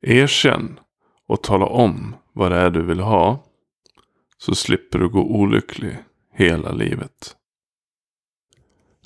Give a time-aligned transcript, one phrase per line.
[0.00, 0.80] Erkänn
[1.26, 3.44] och tala om vad det är du vill ha.
[4.38, 5.98] Så slipper du gå olycklig
[6.32, 7.36] hela livet.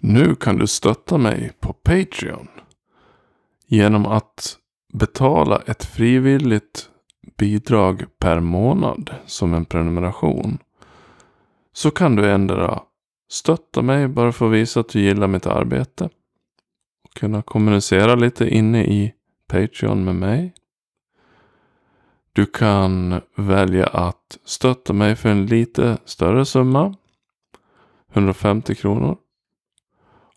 [0.00, 2.48] Nu kan du stötta mig på Patreon.
[3.66, 4.58] Genom att
[4.92, 6.90] betala ett frivilligt
[7.38, 10.58] bidrag per månad som en prenumeration.
[11.72, 12.82] Så kan du ändra
[13.30, 16.04] stötta mig bara för att visa att du gillar mitt arbete.
[17.04, 19.12] Och kunna kommunicera lite inne i
[19.48, 20.54] Patreon med mig.
[22.34, 26.94] Du kan välja att stötta mig för en lite större summa.
[28.12, 29.16] 150 kronor.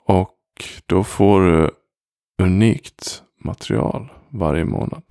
[0.05, 0.40] Och
[0.85, 1.71] då får du
[2.44, 5.04] unikt material varje månad.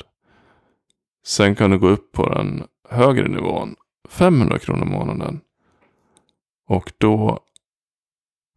[1.24, 3.76] Sen kan du gå upp på den högre nivån.
[4.08, 5.40] 500 kronor i månaden.
[6.66, 7.40] Och då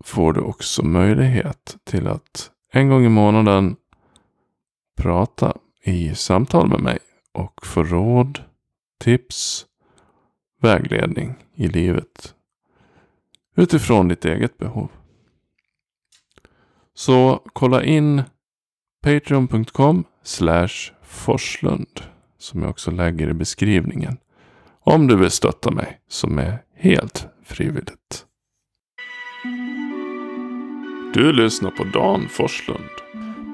[0.04, 3.76] får du också möjlighet till att en gång i månaden
[4.98, 7.00] prata i samtal med mig
[7.38, 8.44] och få råd,
[9.00, 9.66] tips,
[10.62, 12.36] vägledning i livet
[13.56, 14.92] utifrån ditt eget behov.
[16.94, 18.24] Så kolla in
[19.02, 20.04] patreon.com
[21.04, 22.02] forslund
[22.38, 24.18] som jag också lägger i beskrivningen
[24.80, 28.26] om du vill stötta mig som är helt frivilligt.
[31.14, 33.07] Du lyssnar på Dan Forslund.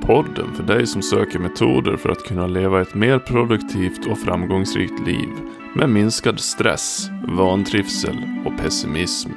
[0.05, 5.07] Podden för dig som söker metoder för att kunna leva ett mer produktivt och framgångsrikt
[5.07, 5.29] liv
[5.75, 9.29] med minskad stress, vantrivsel och pessimism.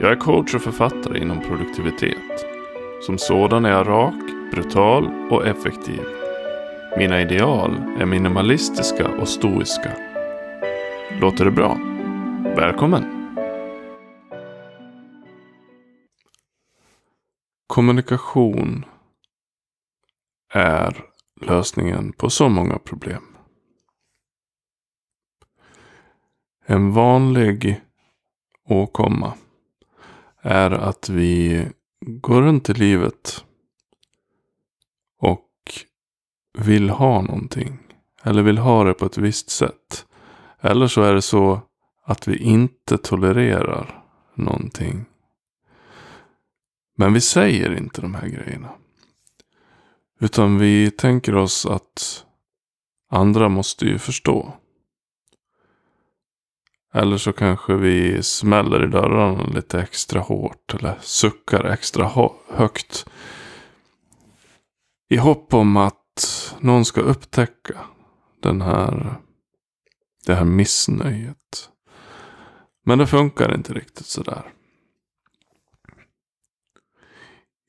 [0.00, 2.46] Jag är coach och författare inom produktivitet.
[3.02, 4.14] Som sådan är jag rak,
[4.52, 6.02] brutal och effektiv.
[6.98, 9.92] Mina ideal är minimalistiska och stoiska.
[11.20, 11.78] Låter det bra?
[12.56, 13.04] Välkommen!
[17.66, 18.84] Kommunikation
[20.50, 21.04] är
[21.40, 23.36] lösningen på så många problem.
[26.66, 27.80] En vanlig
[28.64, 29.34] åkomma
[30.40, 31.66] är att vi
[32.00, 33.44] går runt i livet
[35.18, 35.48] och
[36.58, 37.78] vill ha någonting.
[38.22, 40.06] Eller vill ha det på ett visst sätt.
[40.60, 41.60] Eller så är det så
[42.04, 44.04] att vi inte tolererar
[44.34, 45.04] någonting.
[46.96, 48.70] Men vi säger inte de här grejerna.
[50.20, 52.24] Utan vi tänker oss att
[53.10, 54.52] andra måste ju förstå.
[56.94, 60.74] Eller så kanske vi smäller i dörrarna lite extra hårt.
[60.74, 63.06] Eller suckar extra högt.
[65.08, 67.78] I hopp om att någon ska upptäcka
[68.42, 69.16] den här,
[70.26, 71.70] det här missnöjet.
[72.84, 74.52] Men det funkar inte riktigt sådär.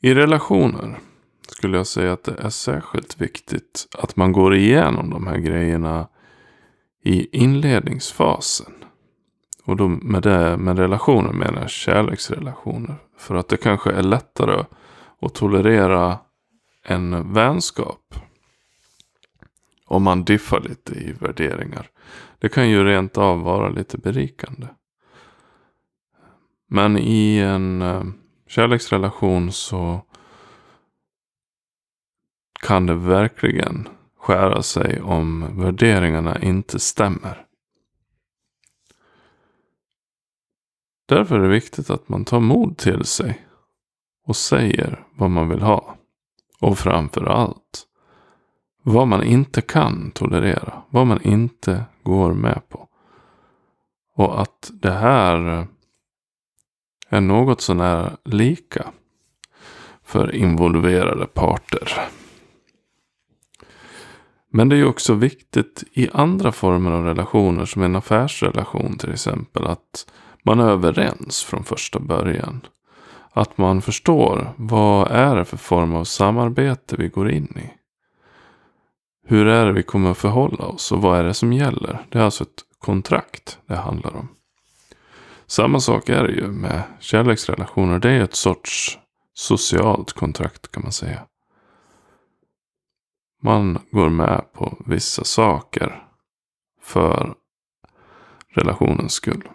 [0.01, 0.99] I relationer
[1.51, 6.07] skulle jag säga att det är särskilt viktigt att man går igenom de här grejerna
[7.03, 8.73] i inledningsfasen.
[9.65, 12.95] Och då med, det, med relationer menar jag kärleksrelationer.
[13.17, 14.63] För att det kanske är lättare
[15.21, 16.17] att tolerera
[16.83, 18.15] en vänskap.
[19.85, 21.89] Om man diffar lite i värderingar.
[22.39, 24.67] Det kan ju rent av vara lite berikande.
[26.67, 28.03] Men i en eh,
[28.47, 30.01] kärleksrelation så
[32.61, 33.87] kan det verkligen
[34.17, 37.45] skära sig om värderingarna inte stämmer.
[41.05, 43.45] Därför är det viktigt att man tar mod till sig
[44.25, 45.95] och säger vad man vill ha.
[46.59, 47.85] Och framför allt
[48.83, 50.81] vad man inte kan tolerera.
[50.89, 52.87] Vad man inte går med på.
[54.15, 55.67] Och att det här
[57.09, 58.91] är något sånär lika
[60.03, 62.09] för involverade parter.
[64.51, 69.11] Men det är ju också viktigt i andra former av relationer, som en affärsrelation till
[69.11, 70.07] exempel, att
[70.43, 72.61] man är överens från första början.
[73.31, 77.73] Att man förstår vad är det för form av samarbete vi går in i.
[79.27, 82.05] Hur är det vi kommer att förhålla oss och vad är det som gäller?
[82.09, 84.27] Det är alltså ett kontrakt det handlar om.
[85.47, 87.99] Samma sak är det ju med kärleksrelationer.
[87.99, 88.99] Det är ett sorts
[89.33, 91.28] socialt kontrakt kan man säga.
[93.41, 96.07] Man går med på vissa saker
[96.81, 97.35] för
[98.49, 99.49] relationens skull.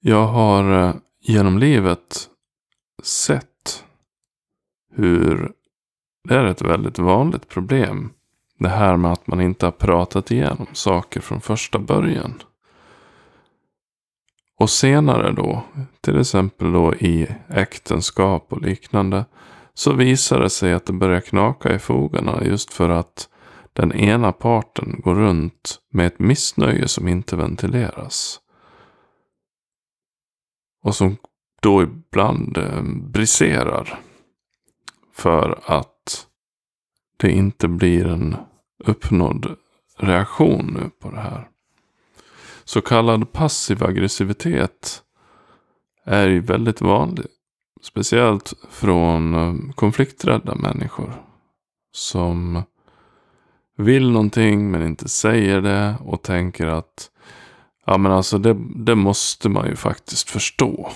[0.00, 2.28] Jag har eh, genom livet
[3.02, 3.84] sett
[4.90, 5.52] hur
[6.28, 8.12] det är ett väldigt vanligt problem.
[8.58, 12.42] Det här med att man inte har pratat igenom saker från första början.
[14.60, 15.62] Och senare då,
[16.00, 19.24] till exempel då i äktenskap och liknande,
[19.74, 23.28] så visar det sig att det börjar knaka i fogarna just för att
[23.72, 28.40] den ena parten går runt med ett missnöje som inte ventileras.
[30.82, 31.16] Och som
[31.62, 34.00] då ibland eh, briserar.
[35.12, 36.26] För att
[37.16, 38.36] det inte blir en
[38.78, 39.56] uppnådd
[39.98, 41.48] reaktion nu på det här.
[42.64, 45.02] Så kallad passiv aggressivitet
[46.04, 47.26] är ju väldigt vanlig.
[47.84, 51.22] Speciellt från eh, konflikträdda människor.
[51.92, 52.62] Som
[53.76, 57.10] vill någonting men inte säger det och tänker att
[57.86, 60.90] ja men alltså det, det måste man ju faktiskt förstå.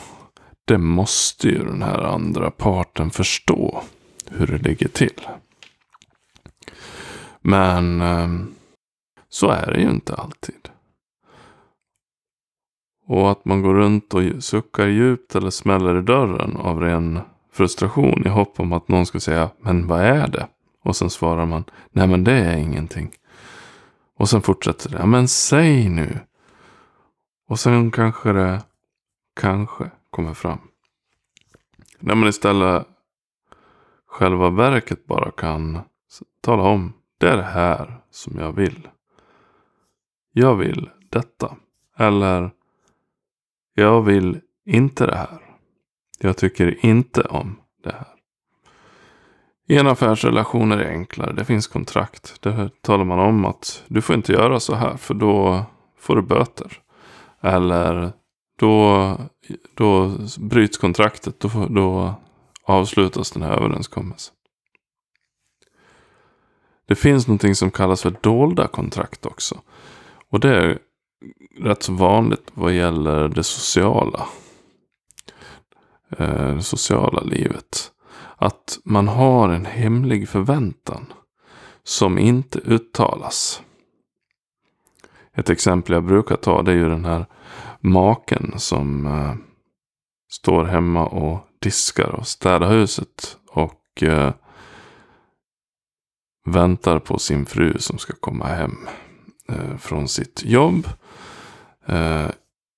[0.64, 3.82] Det måste ju den här andra parten förstå
[4.30, 5.28] hur det ligger till.
[7.40, 8.28] Men eh,
[9.28, 10.57] så är det ju inte alltid.
[13.08, 17.20] Och att man går runt och suckar djupt eller smäller i dörren av ren
[17.52, 20.48] frustration i hopp om att någon ska säga Men vad är det?
[20.84, 23.10] Och sen svarar man Nej men det är ingenting.
[24.16, 24.96] Och sen fortsätter det.
[24.98, 26.18] Ja men säg nu.
[27.48, 28.62] Och sen kanske det
[29.40, 30.58] kanske kommer fram.
[31.98, 32.86] När man istället
[34.06, 35.78] själva verket bara kan
[36.40, 36.92] tala om.
[37.18, 38.88] Det är det här som jag vill.
[40.32, 41.56] Jag vill detta.
[41.96, 42.50] Eller
[43.78, 45.38] jag vill inte det här.
[46.18, 48.06] Jag tycker inte om det här.
[49.68, 51.32] I en affärsrelation är det enklare.
[51.32, 52.42] Det finns kontrakt.
[52.42, 55.64] Där talar man om att du får inte göra så här för då
[55.98, 56.72] får du böter.
[57.40, 58.12] Eller
[58.58, 59.16] då,
[59.74, 61.40] då bryts kontraktet.
[61.40, 62.14] Då, då
[62.64, 64.34] avslutas den här överenskommelsen.
[66.88, 69.60] Det finns någonting som kallas för dolda kontrakt också.
[70.30, 70.78] Och det är
[71.60, 74.26] rätt så vanligt vad gäller det sociala.
[76.10, 77.92] Eh, det sociala livet.
[78.36, 81.12] Att man har en hemlig förväntan.
[81.82, 83.62] Som inte uttalas.
[85.34, 87.26] Ett exempel jag brukar ta det är ju den här
[87.80, 89.34] maken som eh,
[90.30, 93.36] står hemma och diskar och städar huset.
[93.48, 94.32] Och eh,
[96.46, 98.88] väntar på sin fru som ska komma hem
[99.48, 100.88] eh, från sitt jobb.
[101.88, 102.30] Eh,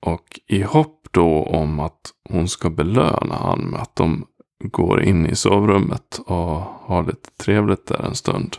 [0.02, 4.26] och i hopp då om att hon ska belöna han med att de
[4.64, 8.56] går in i sovrummet och har lite trevligt där en stund.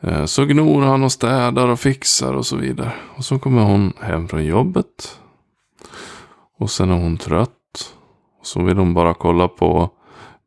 [0.00, 2.92] Eh, så gnor han och städar och fixar och så vidare.
[3.16, 5.20] Och så kommer hon hem från jobbet.
[6.58, 7.94] Och sen är hon trött.
[8.40, 9.90] Och så vill hon bara kolla på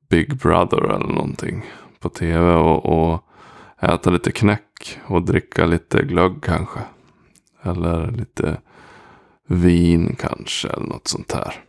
[0.10, 1.66] Big Brother eller någonting
[2.00, 2.54] på tv.
[2.56, 3.24] Och, och
[3.82, 6.80] äta lite knäck och dricka lite glögg kanske.
[7.64, 8.58] Eller lite
[9.48, 11.64] vin kanske eller något sånt här.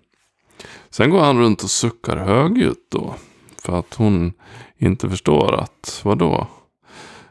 [0.91, 3.15] Sen går han runt och suckar högljutt då.
[3.63, 4.33] För att hon
[4.77, 6.47] inte förstår att, vadå?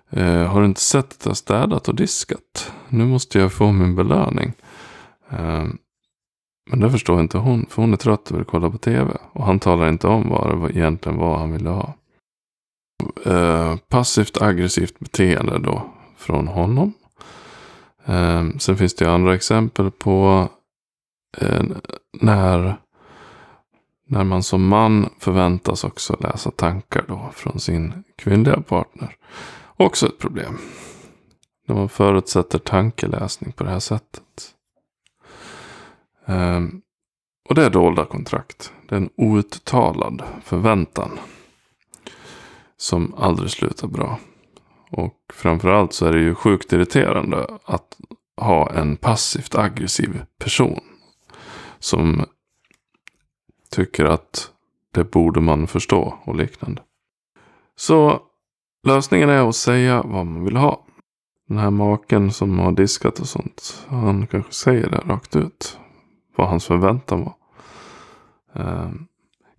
[0.10, 2.72] Eh, har du inte sett att jag städat och diskat?
[2.90, 4.54] Nu måste jag få min belöning.
[5.30, 5.66] Eh,
[6.70, 9.18] men det förstår inte hon, för hon är trött och vill kolla på tv.
[9.32, 11.94] Och han talar inte om vad det egentligen var han ville ha.
[13.26, 16.94] Eh, passivt aggressivt beteende då från honom.
[18.07, 20.50] Eh, sen finns det andra exempel på
[21.38, 21.63] eh,
[22.21, 22.75] när,
[24.07, 29.15] när man som man förväntas också läsa tankar då från sin kvinnliga partner.
[29.77, 30.57] Också ett problem.
[31.68, 34.53] När man förutsätter tankeläsning på det här sättet.
[36.25, 36.82] Ehm,
[37.50, 38.74] och det är dolda kontrakt.
[38.89, 41.20] Det är en outtalad förväntan.
[42.77, 44.20] Som aldrig slutar bra.
[44.91, 47.98] Och framförallt så är det ju sjukt irriterande att
[48.38, 50.79] ha en passivt aggressiv person.
[51.79, 52.25] Som
[53.70, 54.51] tycker att
[54.94, 56.82] det borde man förstå och liknande.
[57.75, 58.22] Så
[58.84, 60.84] lösningen är att säga vad man vill ha.
[61.48, 63.86] Den här maken som har diskat och sånt.
[63.88, 65.79] Han kanske säger det rakt ut.
[66.36, 67.36] Vad hans förväntan var.
[68.53, 69.08] Um,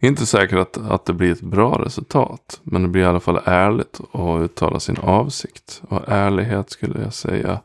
[0.00, 2.61] inte säkert att, att det blir ett bra resultat.
[2.62, 5.83] Men det blir i alla fall ärligt att uttala sin avsikt.
[5.88, 7.61] Och ärlighet skulle jag säga.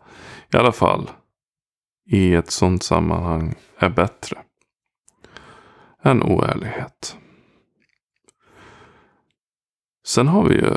[0.54, 1.12] I alla fall
[2.06, 4.38] i ett sånt sammanhang är bättre.
[6.04, 7.18] Än oärlighet.
[10.06, 10.72] Sen har vi ju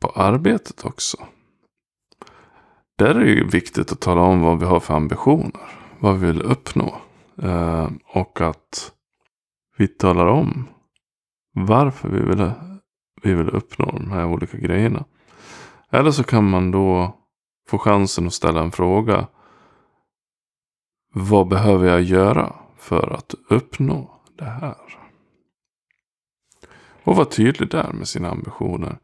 [0.00, 1.16] på arbetet också.
[2.98, 5.60] Där är det ju viktigt att tala om vad vi har för ambitioner.
[5.98, 6.94] Vad vi vill uppnå.
[7.42, 8.92] Eh, och att
[9.76, 10.68] vi talar om
[11.52, 12.50] varför vi vill,
[13.22, 15.04] vi vill uppnå de här olika grejerna.
[15.90, 17.16] Eller så kan man då
[17.68, 19.26] få chansen att ställa en fråga.
[21.14, 24.76] Vad behöver jag göra för att uppnå det här?
[27.04, 28.98] Och vara tydlig där med sina ambitioner.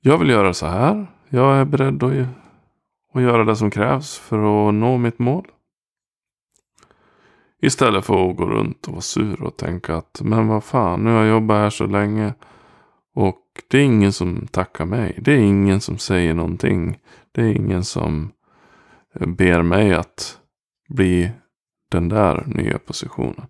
[0.00, 1.06] Jag vill göra så här.
[1.28, 2.26] Jag är beredd att,
[3.14, 5.46] att göra det som krävs för att nå mitt mål.
[7.62, 11.10] Istället för att gå runt och vara sur och tänka att men vad fan, nu
[11.10, 12.34] har jag jobbat här så länge.
[13.14, 15.18] Och det är ingen som tackar mig.
[15.22, 16.98] Det är ingen som säger någonting.
[17.32, 18.32] Det är ingen som
[19.14, 20.38] ber mig att
[20.88, 21.30] bli
[21.90, 23.46] den där nya positionen.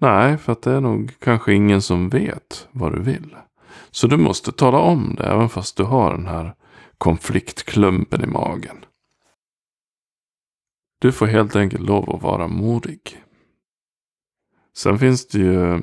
[0.00, 3.36] Nej, för att det är nog kanske ingen som vet vad du vill.
[3.90, 6.54] Så du måste tala om det även fast du har den här
[6.98, 8.84] konfliktklumpen i magen.
[11.00, 13.00] Du får helt enkelt lov att vara modig.
[14.78, 15.82] Sen finns det ju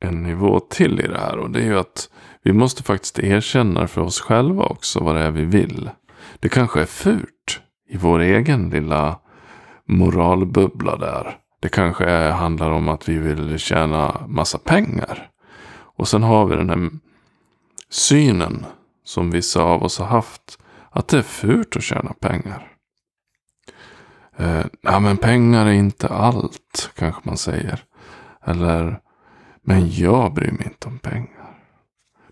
[0.00, 2.10] en nivå till i det här och det är ju att
[2.42, 5.90] vi måste faktiskt erkänna för oss själva också vad det är vi vill.
[6.40, 9.18] Det kanske är fult i vår egen lilla
[9.88, 11.36] moralbubbla där.
[11.60, 15.30] Det kanske är, handlar om att vi vill tjäna massa pengar.
[15.96, 16.90] Och sen har vi den här
[17.90, 18.66] synen
[19.04, 20.58] som vissa av oss har haft.
[20.90, 22.72] Att det är fult att tjäna pengar.
[24.36, 27.84] Eh, ja, men pengar är inte allt, kanske man säger.
[28.44, 29.00] Eller,
[29.62, 31.60] men jag bryr mig inte om pengar.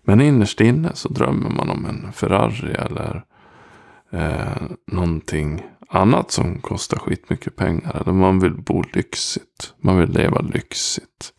[0.03, 3.25] Men innerst inne så drömmer man om en Ferrari eller
[4.11, 8.01] eh, någonting annat som kostar skitmycket pengar.
[8.01, 9.73] Eller man vill bo lyxigt.
[9.77, 11.33] Man vill leva lyxigt.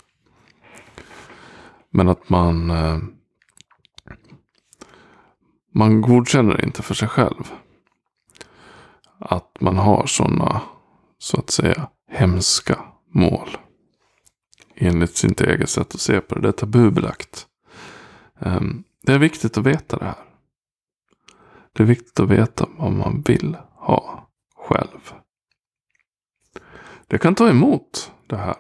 [1.90, 2.98] Men att man eh,
[5.76, 7.52] man godkänner inte för sig själv.
[9.18, 10.60] Att man har sådana,
[11.18, 12.78] så att säga, hemska
[13.14, 13.56] mål.
[14.74, 16.40] Enligt sitt eget sätt att se på det.
[16.40, 17.46] Det är tabubelagt.
[18.40, 20.24] Ehm, det är viktigt att veta det här.
[21.72, 25.12] Det är viktigt att veta vad man vill ha själv.
[27.06, 28.56] Det kan ta emot det här.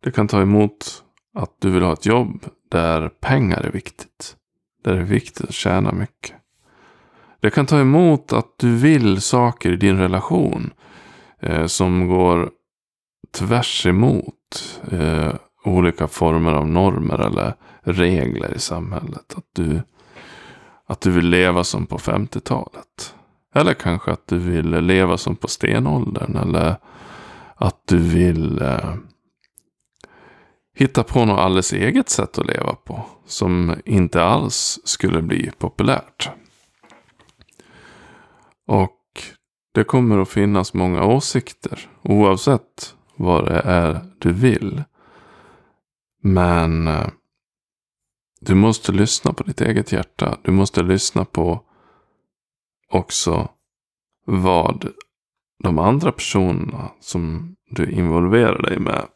[0.00, 1.04] Det kan ta emot
[1.34, 4.36] att du vill ha ett jobb där pengar är viktigt.
[4.84, 6.36] Där det är viktigt att tjäna mycket.
[7.40, 10.72] Det kan ta emot att du vill saker i din relation
[11.40, 12.50] eh, som går
[13.32, 15.34] tvärs emot eh,
[15.64, 19.34] olika former av normer eller regler i samhället.
[19.36, 19.82] Att du,
[20.86, 23.14] att du vill leva som på 50-talet.
[23.54, 26.36] Eller kanske att du vill leva som på stenåldern.
[26.36, 26.76] Eller
[27.54, 28.94] att du vill eh,
[30.74, 33.06] hitta på något alldeles eget sätt att leva på.
[33.26, 36.30] Som inte alls skulle bli populärt.
[38.66, 38.96] Och
[39.74, 41.88] det kommer att finnas många åsikter.
[42.02, 44.84] Oavsett vad det är du vill.
[46.22, 47.08] Men eh,
[48.40, 50.38] du måste lyssna på ditt eget hjärta.
[50.42, 51.64] Du måste lyssna på
[52.88, 53.48] också
[54.26, 54.92] vad
[55.62, 59.06] de andra personerna som du involverar dig med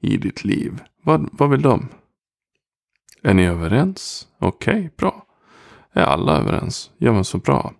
[0.00, 0.82] i ditt liv.
[1.02, 1.88] Vad, vad vill de?
[3.22, 4.28] Är ni överens?
[4.38, 5.26] Okej, okay, bra.
[5.92, 6.90] Är alla överens?
[6.98, 7.74] Ja, men så bra.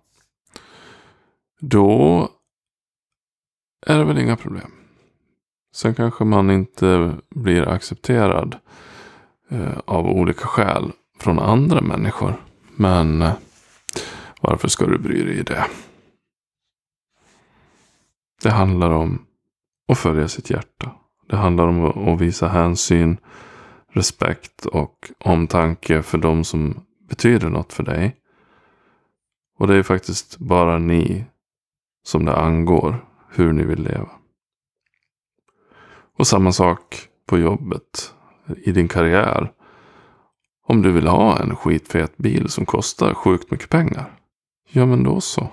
[1.59, 2.29] Då
[3.85, 4.71] är det väl inga problem.
[5.73, 8.55] Sen kanske man inte blir accepterad
[9.49, 12.33] eh, av olika skäl från andra människor.
[12.75, 13.33] Men eh,
[14.41, 15.65] varför ska du bry dig i det?
[18.43, 19.25] Det handlar om
[19.87, 20.91] att följa sitt hjärta.
[21.29, 23.17] Det handlar om att visa hänsyn,
[23.91, 28.15] respekt och omtanke för de som betyder något för dig.
[29.59, 31.25] Och det är faktiskt bara ni
[32.03, 34.09] som det angår hur ni vill leva.
[36.17, 38.13] Och samma sak på jobbet,
[38.65, 39.53] i din karriär.
[40.67, 44.19] Om du vill ha en skitfet bil som kostar sjukt mycket pengar.
[44.69, 45.49] Ja men då så.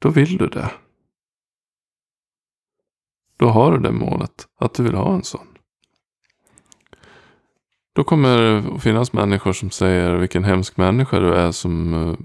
[0.00, 0.70] Då vill du det.
[3.36, 5.46] Då har du det målet, att du vill ha en sån.
[7.92, 12.16] Då kommer det att finnas människor som säger vilken hemsk människa du är som eh,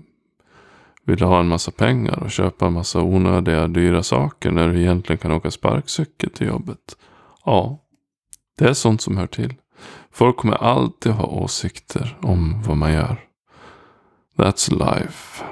[1.10, 5.18] vill ha en massa pengar och köpa en massa onödiga dyra saker när du egentligen
[5.18, 6.98] kan åka sparkcykel till jobbet.
[7.46, 7.80] Ja,
[8.58, 9.54] det är sånt som hör till.
[10.12, 13.26] Folk kommer alltid ha åsikter om vad man gör.
[14.36, 15.44] That's life.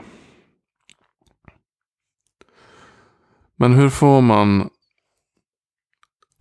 [3.56, 4.70] Men hur får man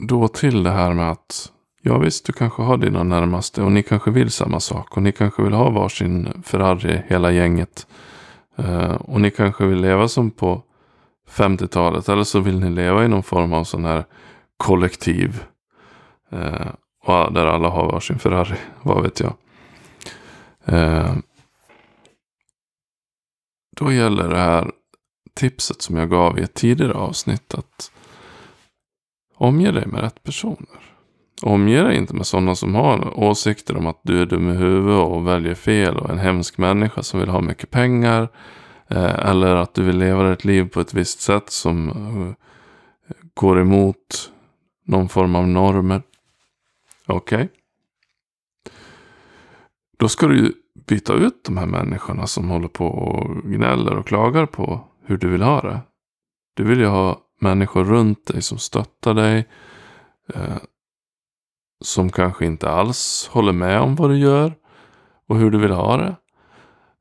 [0.09, 3.83] då till det här med att ja visst, du kanske har dina närmaste och ni
[3.83, 7.87] kanske vill samma sak och ni kanske vill ha varsin Ferrari hela gänget.
[8.57, 10.63] Eh, och ni kanske vill leva som på
[11.29, 14.05] 50-talet eller så vill ni leva i någon form av sån här
[14.57, 15.45] kollektiv.
[16.31, 16.69] Eh,
[17.05, 19.35] och där alla har varsin Ferrari, vad vet jag.
[20.65, 21.15] Eh,
[23.77, 24.71] då gäller det här
[25.35, 27.93] tipset som jag gav i ett tidigare avsnitt att
[29.35, 30.96] omge dig med rätt personer.
[31.43, 35.07] Omge dig inte med sådana som har åsikter om att du är dum i huvudet
[35.07, 38.29] och väljer fel och en hemsk människa som vill ha mycket pengar.
[38.89, 42.35] Eh, eller att du vill leva ditt liv på ett visst sätt som eh,
[43.35, 44.33] går emot
[44.87, 46.03] någon form av normer.
[47.07, 47.37] Okej.
[47.37, 47.49] Okay.
[49.99, 50.53] Då ska du
[50.87, 55.29] byta ut de här människorna som håller på och gnäller och klagar på hur du
[55.29, 55.81] vill ha det.
[56.55, 59.47] Du vill ju ha människor runt dig som stöttar dig.
[60.35, 60.57] Eh,
[61.87, 64.55] som kanske inte alls håller med om vad du gör
[65.29, 66.17] och hur du vill ha det.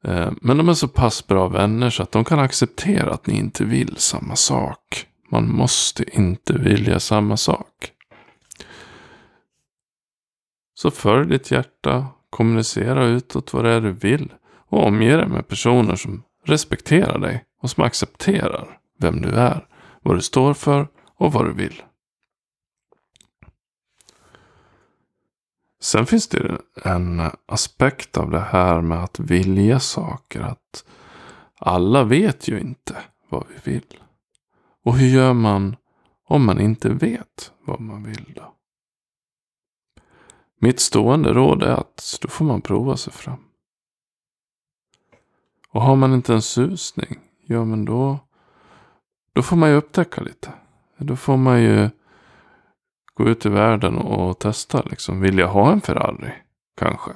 [0.04, 3.38] Eh, men de är så pass bra vänner så att de kan acceptera att ni
[3.38, 5.08] inte vill samma sak.
[5.32, 7.92] Man måste inte vilja samma sak.
[10.75, 14.34] Så följ ditt hjärta, kommunicera utåt vad det är du vill
[14.70, 19.68] och omge dig med personer som respekterar dig och som accepterar vem du är,
[20.01, 20.88] vad du står för
[21.18, 21.82] och vad du vill.
[25.86, 30.42] Sen finns det en aspekt av det här med att vilja saker.
[30.42, 30.86] Att
[31.60, 32.98] alla vet ju inte
[33.30, 34.04] vad vi vill.
[34.84, 35.75] Och hur gör man
[36.27, 38.54] om man inte vet vad man vill då?
[40.60, 43.44] Mitt stående råd är att då får man prova sig fram.
[45.70, 48.20] Och har man inte en susning, ja men då,
[49.34, 50.54] då får man ju upptäcka lite.
[50.98, 51.89] Då får man ju
[53.15, 54.81] gå ut i världen och testa.
[54.81, 55.22] Liksom.
[55.22, 56.34] Vill jag ha en Ferrari?
[56.77, 57.12] Kanske.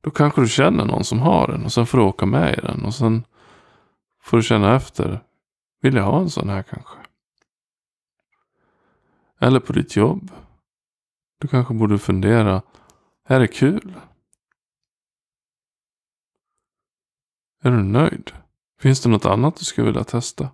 [0.00, 2.60] Då kanske du känner någon som har den och sen får du åka med i
[2.60, 2.84] den.
[2.84, 3.24] Och sen
[4.22, 5.20] får du känna efter.
[5.82, 6.98] Vill jag ha en sån här kanske?
[9.40, 10.30] Eller på ditt jobb.
[11.40, 12.62] Du kanske borde fundera.
[13.28, 13.94] Är det kul?
[17.62, 18.32] Är du nöjd?
[18.80, 20.48] Finns det något annat du skulle vilja testa?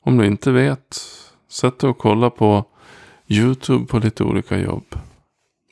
[0.00, 1.00] Om du inte vet,
[1.48, 2.64] sätt dig och kolla på
[3.30, 4.94] YouTube på lite olika jobb.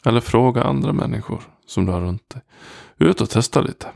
[0.04, 2.42] Eller fråga andra människor som du har runt dig.
[2.98, 3.92] Ut och testa lite.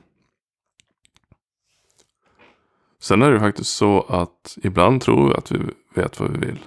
[3.01, 5.59] Sen är det faktiskt så att ibland tror vi att vi
[5.95, 6.59] vet vad vi vill.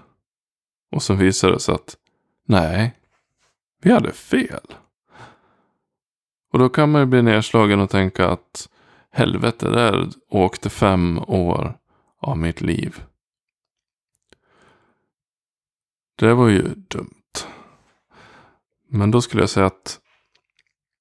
[0.92, 1.98] Och sen visar det sig att
[2.48, 2.96] nej,
[3.82, 4.76] vi hade fel.
[6.54, 8.70] Och då kan man ju bli nedslagen och tänka att
[9.12, 11.78] helvete, där åkte fem år
[12.22, 13.04] av mitt liv.
[16.16, 17.12] Det var ju dumt.
[18.90, 20.00] Men då skulle jag säga att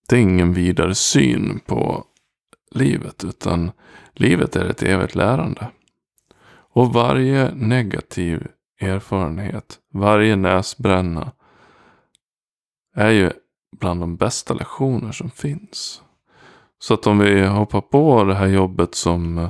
[0.09, 2.05] det är ingen vidare syn på
[2.71, 3.25] livet.
[3.25, 3.71] Utan
[4.13, 5.71] livet är ett evigt lärande.
[6.75, 8.47] Och varje negativ
[8.81, 11.33] erfarenhet, varje näsbränna
[12.95, 13.33] är ju
[13.81, 16.03] bland de bästa lektioner som finns.
[16.79, 19.49] Så att om vi hoppar på det här jobbet som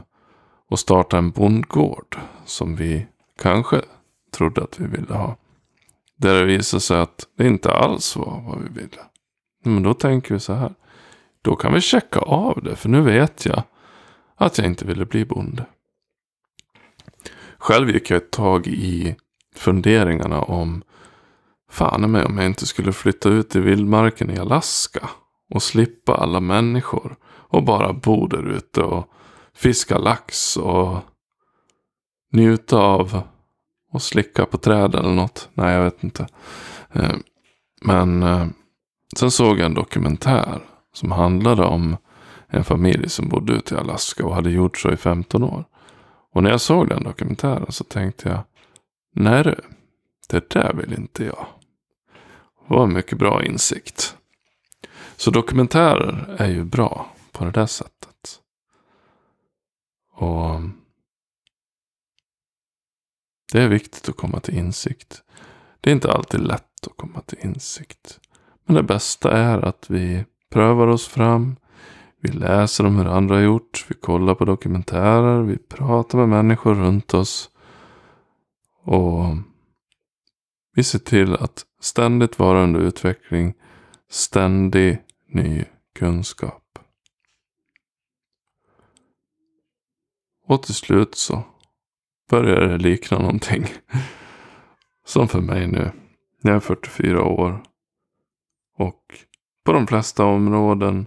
[0.71, 3.07] att starta en bondgård som vi
[3.39, 3.83] kanske
[4.31, 5.37] trodde att vi ville ha.
[6.17, 9.03] Där det visar sig att det inte alls var vad vi ville.
[9.65, 10.75] Men då tänker vi så här.
[11.43, 12.77] Då kan vi checka av det.
[12.77, 13.63] För nu vet jag
[14.37, 15.67] att jag inte ville bli bonde.
[17.59, 19.17] Själv gick jag ett tag i
[19.55, 20.83] funderingarna om
[21.71, 25.11] fan mig om jag inte skulle flytta ut i vildmarken i Alaska.
[25.51, 27.17] Och slippa alla människor.
[27.27, 29.11] Och bara bo där ute och
[29.55, 30.99] fiska lax och
[32.33, 33.23] njuta av
[33.95, 35.49] och slicka på träd eller något.
[35.55, 36.27] Nej, jag vet inte.
[36.93, 37.15] Eh,
[37.81, 38.47] men eh,
[39.17, 40.61] sen såg jag en dokumentär
[40.93, 41.97] som handlade om
[42.47, 45.65] en familj som bodde ute i Alaska och hade gjort så i 15 år.
[46.33, 48.41] Och när jag såg den dokumentären så tänkte jag,
[49.15, 49.55] nej du,
[50.29, 51.47] det där vill inte jag.
[52.69, 54.17] Det var en mycket bra insikt.
[55.17, 58.41] Så dokumentärer är ju bra på det där sättet.
[60.15, 60.61] Och
[63.55, 65.23] det är viktigt att komma till insikt.
[65.81, 68.21] Det är inte alltid lätt att komma till insikt.
[68.65, 71.57] Men det bästa är att vi prövar oss fram.
[72.21, 73.87] Vi läser om hur andra har gjort.
[73.89, 75.43] Vi kollar på dokumentärer.
[75.43, 77.51] Vi pratar med människor runt oss.
[78.83, 79.25] Och
[80.75, 83.55] vi ser till att ständigt vara under utveckling.
[84.11, 85.65] Ständig ny
[85.95, 86.79] kunskap.
[90.47, 91.43] Och till slut så
[92.31, 93.67] börjar det likna någonting.
[95.07, 95.91] Som för mig nu.
[96.43, 97.63] Jag är 44 år.
[98.77, 99.03] Och
[99.65, 101.07] på de flesta områden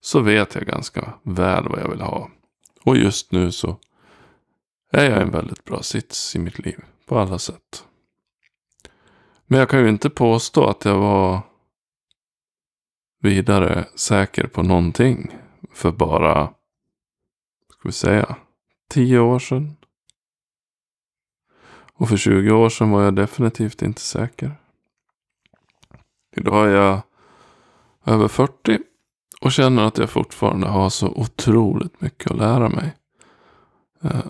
[0.00, 2.30] så vet jag ganska väl vad jag vill ha.
[2.84, 3.76] Och just nu så
[4.92, 6.84] är jag i en väldigt bra sits i mitt liv.
[7.06, 7.84] På alla sätt.
[9.46, 11.40] Men jag kan ju inte påstå att jag var
[13.20, 15.34] vidare säker på någonting.
[15.72, 16.46] För bara,
[17.70, 18.36] ska vi säga,
[18.88, 19.77] tio år sedan.
[21.98, 24.52] Och för 20 år sedan var jag definitivt inte säker.
[26.36, 27.00] Idag är jag
[28.06, 28.78] över 40
[29.40, 32.96] och känner att jag fortfarande har så otroligt mycket att lära mig.
[34.02, 34.26] Eh,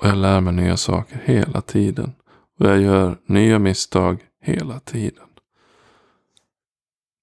[0.00, 2.12] och jag lär mig nya saker hela tiden.
[2.58, 5.26] Och jag gör nya misstag hela tiden.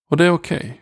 [0.09, 0.57] Och det är okej.
[0.57, 0.73] Okay.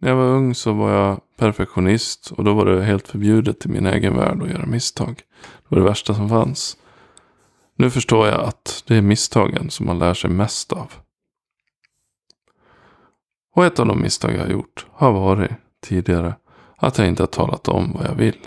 [0.00, 3.68] När jag var ung så var jag perfektionist och då var det helt förbjudet i
[3.68, 5.22] min egen värld att göra misstag.
[5.62, 6.76] Det var det värsta som fanns.
[7.76, 10.92] Nu förstår jag att det är misstagen som man lär sig mest av.
[13.54, 15.50] Och ett av de misstag jag har gjort har varit
[15.82, 16.34] tidigare
[16.76, 18.38] att jag inte har talat om vad jag vill.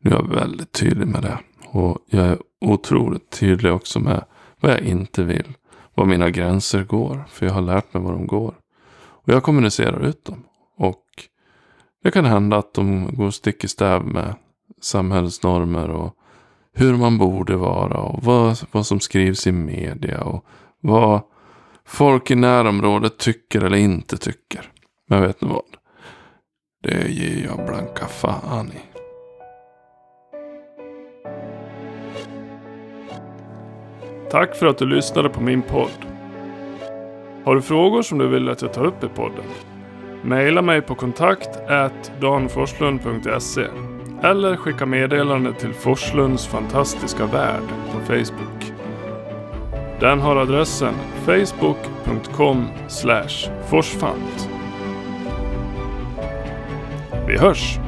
[0.00, 1.38] Nu är jag väldigt tydlig med det.
[1.66, 4.24] Och jag är otroligt tydlig också med
[4.60, 5.54] vad jag inte vill.
[5.94, 7.24] Var mina gränser går.
[7.28, 8.54] För jag har lärt mig var de går.
[8.98, 10.44] Och jag kommunicerar ut dem.
[10.76, 11.04] Och
[12.02, 14.34] det kan hända att de går stick i stäv med
[14.80, 16.17] samhällsnormer och
[16.78, 20.44] hur man borde vara och vad, vad som skrivs i media och
[20.80, 21.20] vad
[21.84, 24.70] folk i närområdet tycker eller inte tycker.
[25.08, 25.62] Men vet ni vad?
[26.82, 28.98] Det ger jag blanka fan i.
[34.30, 36.06] Tack för att du lyssnade på min podd.
[37.44, 39.44] Har du frågor som du vill att jag tar upp i podden?
[40.22, 41.50] Maila mig på kontakt
[42.20, 43.66] danforslund.se
[44.22, 48.72] eller skicka meddelande till Forslunds fantastiska värld på Facebook.
[50.00, 52.66] Den har adressen facebook.com
[53.70, 54.48] forsfant.
[57.26, 57.87] Vi hörs!